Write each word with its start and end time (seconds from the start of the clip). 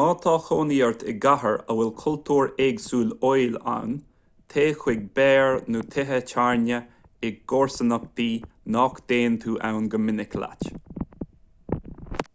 má 0.00 0.04
tá 0.24 0.32
cónaí 0.46 0.76
ort 0.86 1.02
i 1.12 1.14
gcathair 1.24 1.56
a 1.56 1.74
bhfuil 1.80 1.90
cultúr 2.02 2.46
éagsúil 2.66 3.10
óil 3.32 3.58
ann 3.72 3.92
téigh 4.54 4.78
chuig 4.84 5.02
beáir 5.18 5.60
nó 5.74 5.82
tithe 5.96 6.20
tábhairne 6.32 6.78
i 7.28 7.32
gcomharsanachtaí 7.36 8.30
nach 8.78 8.98
dtéann 9.02 9.36
tú 9.44 9.52
ann 9.72 9.92
go 9.96 10.00
minic 10.06 10.38
leat 10.44 10.64